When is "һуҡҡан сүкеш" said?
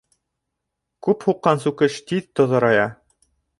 1.27-2.01